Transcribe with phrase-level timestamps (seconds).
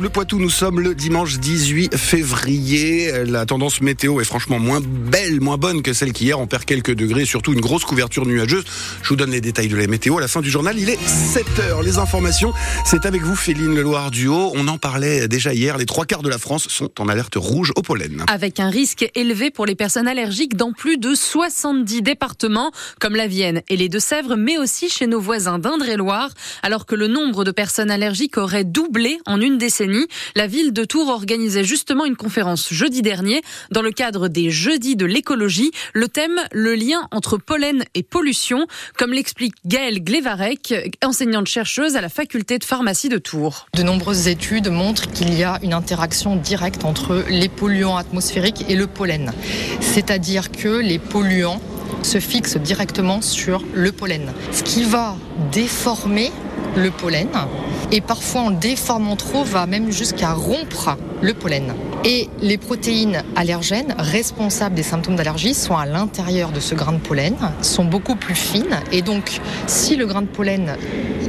[0.00, 3.12] Bleu Poitou, nous sommes le dimanche 18 février.
[3.26, 6.40] La tendance météo est franchement moins belle, moins bonne que celle qu'hier.
[6.40, 8.64] On perd quelques degrés, surtout une grosse couverture nuageuse.
[9.02, 10.78] Je vous donne les détails de la météo à la fin du journal.
[10.78, 11.82] Il est 7 heures.
[11.82, 12.54] Les informations,
[12.86, 14.26] c'est avec vous, Féline Leloir du.
[14.30, 15.76] On en parlait déjà hier.
[15.76, 18.24] Les trois quarts de la France sont en alerte rouge au pollen.
[18.32, 23.26] Avec un risque élevé pour les personnes allergiques dans plus de 70 départements, comme la
[23.26, 26.30] Vienne et les Deux-Sèvres, mais aussi chez nos voisins d'Indre-et-Loire.
[26.62, 29.89] Alors que le nombre de personnes allergiques aurait doublé en une décennie.
[30.36, 34.96] La ville de Tours organisait justement une conférence jeudi dernier dans le cadre des Jeudis
[34.96, 35.70] de l'écologie.
[35.92, 38.66] Le thème, le lien entre pollen et pollution,
[38.96, 43.66] comme l'explique Gaëlle Glevarek, enseignante chercheuse à la faculté de pharmacie de Tours.
[43.74, 48.74] De nombreuses études montrent qu'il y a une interaction directe entre les polluants atmosphériques et
[48.74, 49.32] le pollen.
[49.80, 51.60] C'est-à-dire que les polluants
[52.02, 55.16] se fixent directement sur le pollen, ce qui va
[55.52, 56.30] déformer
[56.76, 57.28] le pollen.
[57.92, 61.74] Et parfois en déformant trop va même jusqu'à rompre le pollen.
[62.04, 66.98] Et les protéines allergènes responsables des symptômes d'allergie sont à l'intérieur de ce grain de
[66.98, 68.80] pollen, sont beaucoup plus fines.
[68.92, 70.76] Et donc si le grain de pollen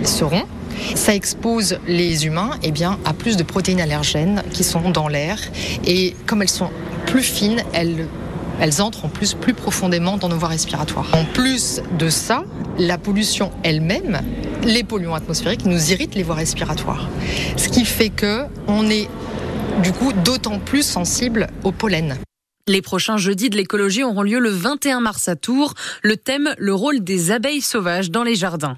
[0.03, 0.47] se rompt,
[0.95, 5.37] ça expose les humains eh bien, à plus de protéines allergènes qui sont dans l'air.
[5.85, 6.69] Et comme elles sont
[7.05, 8.07] plus fines, elles
[8.61, 11.07] elles entrent en plus plus profondément dans nos voies respiratoires.
[11.13, 12.45] En plus de ça,
[12.77, 14.21] la pollution elle-même,
[14.63, 17.09] les polluants atmosphériques nous irritent les voies respiratoires.
[17.57, 19.09] Ce qui fait que on est
[19.81, 22.17] du coup d'autant plus sensible au pollen.
[22.67, 25.73] Les prochains jeudis de l'écologie auront lieu le 21 mars à Tours.
[26.03, 28.77] Le thème, le rôle des abeilles sauvages dans les jardins.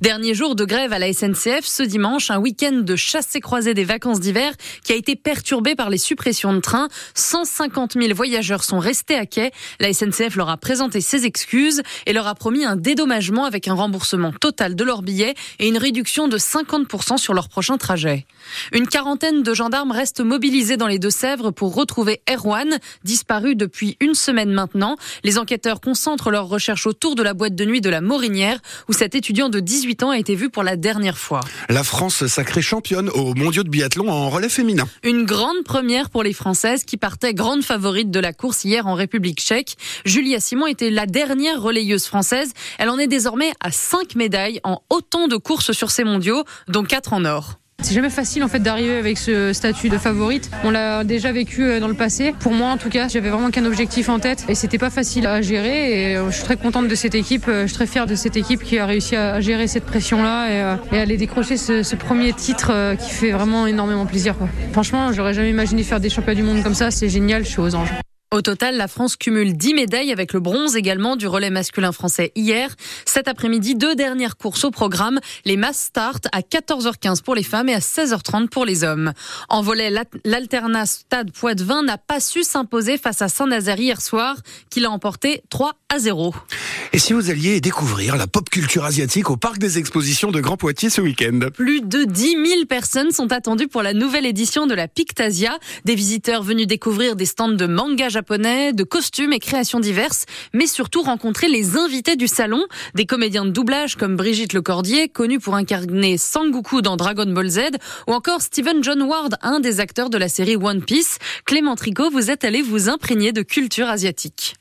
[0.00, 2.96] Dernier jour de grève à la SNCF ce dimanche, un week-end de
[3.40, 4.52] croisée des vacances d'hiver
[4.84, 6.88] qui a été perturbé par les suppressions de trains.
[7.14, 9.50] 150 000 voyageurs sont restés à quai.
[9.80, 13.74] La SNCF leur a présenté ses excuses et leur a promis un dédommagement avec un
[13.74, 18.26] remboursement total de leurs billets et une réduction de 50% sur leur prochain trajet.
[18.72, 24.14] Une quarantaine de gendarmes restent mobilisés dans les Deux-Sèvres pour retrouver Erwan, disparu depuis une
[24.14, 24.96] semaine maintenant.
[25.24, 28.92] Les enquêteurs concentrent leurs recherches autour de la boîte de nuit de la Morinière où
[28.92, 31.40] cet étudiant de 18 ans a été vu pour la dernière fois.
[31.68, 34.88] La France sacrée championne au mondiaux de biathlon en relais féminin.
[35.02, 38.94] Une grande première pour les Françaises qui partaient grande favorite de la course hier en
[38.94, 39.76] République tchèque.
[40.04, 42.52] Julia Simon était la dernière relayeuse française.
[42.78, 46.84] Elle en est désormais à 5 médailles en autant de courses sur ces mondiaux, dont
[46.84, 47.61] 4 en or.
[47.82, 50.50] C'est jamais facile en fait d'arriver avec ce statut de favorite.
[50.62, 52.32] On l'a déjà vécu euh, dans le passé.
[52.38, 55.26] Pour moi en tout cas, j'avais vraiment qu'un objectif en tête et c'était pas facile
[55.26, 57.86] à gérer et euh, je suis très contente de cette équipe, euh, je suis très
[57.86, 61.16] fière de cette équipe qui a réussi à gérer cette pression là et, à aller
[61.16, 64.34] décrocher ce, premier titre qui fait vraiment énormément plaisir.
[64.72, 67.60] Franchement, j'aurais jamais imaginé faire des championnats du monde comme ça, c'est génial, je suis
[67.60, 67.92] aux anges.
[68.32, 72.32] Au total, la France cumule 10 médailles avec le bronze également du relais masculin français
[72.34, 72.74] hier.
[73.04, 75.20] Cet après-midi, deux dernières courses au programme.
[75.44, 79.12] Les masses start à 14h15 pour les femmes et à 16h30 pour les hommes.
[79.50, 79.92] En volet,
[80.24, 84.36] l'Alternat Stade Poitvin n'a pas su s'imposer face à Saint-Nazaire hier soir,
[84.70, 86.34] qui l'a emporté 3 à 0.
[86.94, 90.58] Et si vous alliez découvrir la pop culture asiatique au parc des expositions de Grand
[90.58, 94.74] Poitiers ce week-end Plus de 10 000 personnes sont attendues pour la nouvelle édition de
[94.74, 95.58] la Pictasia.
[95.86, 100.66] Des visiteurs venus découvrir des stands de manga japonais de costumes et créations diverses, mais
[100.66, 102.62] surtout rencontrer les invités du salon,
[102.94, 107.60] des comédiens de doublage comme Brigitte Lecordier, connue pour incarner Sangoku dans Dragon Ball Z,
[108.06, 111.16] ou encore Steven John Ward, un des acteurs de la série One Piece.
[111.46, 114.56] Clément Tricot, vous êtes allé vous imprégner de culture asiatique.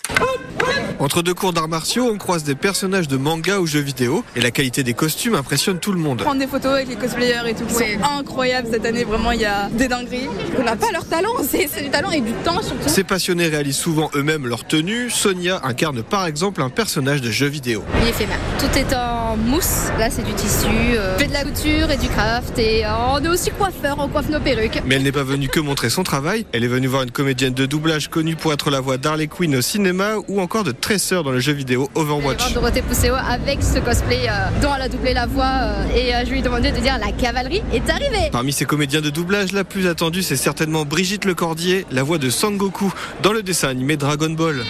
[1.00, 4.42] Entre deux cours d'arts martiaux, on croise des personnages de manga ou jeux vidéo et
[4.42, 6.22] la qualité des costumes impressionne tout le monde.
[6.22, 9.46] Prendre des photos avec les cosplayers et tout, c'est incroyable cette année, vraiment il y
[9.46, 10.30] a des dingueries.
[10.60, 12.88] On n'a pas leur talent, c'est du talent et du temps surtout.
[12.88, 15.10] Ces passionnés réalisent souvent eux-mêmes leur tenue.
[15.10, 17.84] Sonia incarne par exemple un personnage de jeu vidéo.
[18.04, 18.38] Il est fait mal.
[18.60, 22.08] Tout est en mousse, là c'est du tissu, euh, fait de la couture et du
[22.08, 24.80] craft et euh, on est aussi coiffeur, on coiffe nos perruques.
[24.86, 27.56] Mais elle n'est pas venue que montrer son travail, elle est venue voir une comédienne
[27.56, 31.24] de doublage connue pour être la voix d'Harley Quinn au cinéma ou encore de Tracer
[31.24, 32.54] dans le jeu vidéo Overwatch.
[32.54, 36.24] Dorothée Pousseau avec ce cosplay euh, dont elle a doublé la voix euh, et euh,
[36.26, 38.30] je lui ai demandé de dire la cavalerie est arrivée.
[38.32, 42.30] Parmi ces comédiens de doublage, la plus attendue c'est certainement Brigitte Lecordier, la voix de
[42.30, 42.94] Sangoku
[43.24, 44.64] dans le dessin animé Dragon Ball.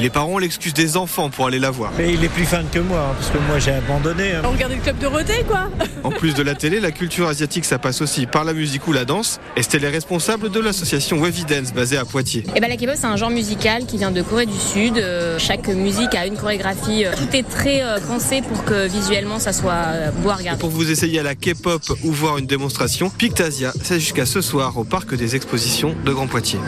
[0.00, 1.92] Et les parents ont l'excuse des enfants pour aller la voir.
[1.98, 4.32] Mais il est plus fan que moi, hein, parce que moi j'ai abandonné.
[4.32, 4.40] Hein.
[4.46, 5.68] On regardait le club de Dorothée, quoi.
[6.04, 8.94] En plus de la télé, la culture asiatique, ça passe aussi par la musique ou
[8.94, 9.40] la danse.
[9.56, 12.44] Estelle est responsable de l'association Wavy Dance basée à Poitiers.
[12.46, 14.96] Et eh ben, la K-pop, c'est un genre musical qui vient de Corée du Sud.
[14.96, 17.04] Euh, chaque musique a une chorégraphie.
[17.04, 19.84] Euh, tout est très euh, pensé pour que visuellement ça soit
[20.22, 20.60] beau à regarder.
[20.60, 24.78] pour vous essayer à la K-pop ou voir une démonstration, Pictasia, c'est jusqu'à ce soir
[24.78, 26.58] au parc des expositions de Grand Poitiers.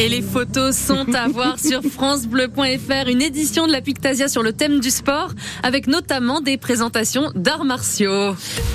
[0.00, 4.54] Et les photos sont à voir sur francebleu.fr, une édition de la Pictasia sur le
[4.54, 5.32] thème du sport,
[5.62, 8.34] avec notamment des présentations d'arts martiaux.